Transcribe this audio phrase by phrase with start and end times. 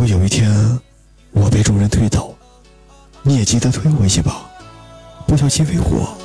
[0.00, 0.48] 如果有一天
[1.32, 2.32] 我被众人推倒，
[3.24, 4.48] 你也记得推我一把，
[5.26, 6.16] 不小心为火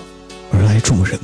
[0.51, 1.19] 而来众人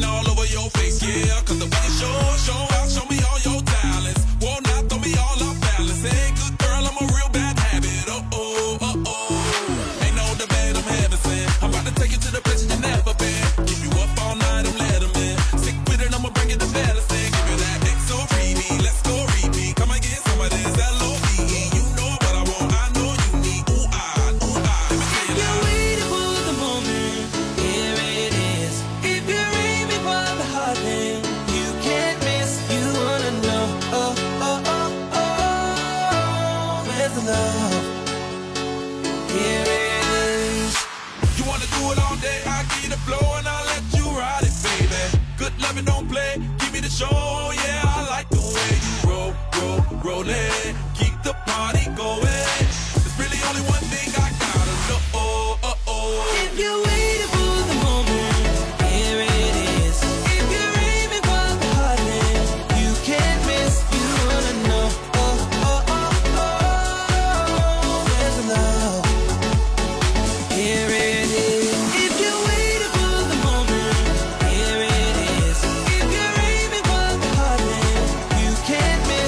[0.00, 1.40] all over your face, yeah.
[1.44, 3.31] Cause the way you show, show out, show me all.
[41.38, 42.40] You wanna do it all day?
[42.46, 45.24] I get the flow and I let you ride it, baby.
[45.38, 46.51] Good loving don't play.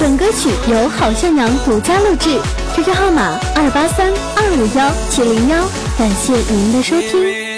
[0.04, 2.38] 本歌曲由好向阳独家录制
[2.74, 5.66] ，QQ 号码二八三二五幺七零幺，
[5.96, 7.53] 感谢您的收听。